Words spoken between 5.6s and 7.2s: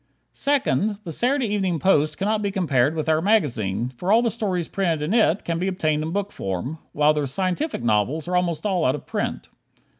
obtained in book form, while